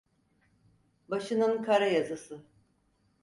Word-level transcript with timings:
Başının 1.09 1.63
kara 1.63 1.87
yazısı! 1.87 2.41